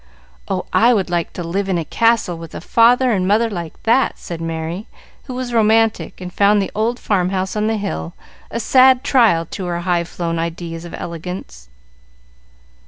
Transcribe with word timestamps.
Oh, 0.47 0.65
I 0.73 0.95
would 0.95 1.11
like 1.11 1.31
to 1.33 1.43
live 1.43 1.69
in 1.69 1.77
a 1.77 1.85
castle 1.85 2.35
with 2.35 2.55
a 2.55 2.59
father 2.59 3.11
and 3.11 3.27
mother 3.27 3.51
like 3.51 3.83
that," 3.83 4.17
said 4.17 4.41
Merry, 4.41 4.87
who 5.25 5.35
was 5.35 5.53
romantic, 5.53 6.19
and 6.19 6.33
found 6.33 6.59
the 6.59 6.71
old 6.73 6.97
farmhouse 6.99 7.55
on 7.55 7.67
the 7.67 7.77
hill 7.77 8.13
a 8.49 8.59
sad 8.59 9.03
trial 9.03 9.45
to 9.51 9.65
her 9.65 9.81
high 9.81 10.03
flown 10.03 10.39
ideas 10.39 10.85
of 10.85 10.95
elegance. 10.95 11.69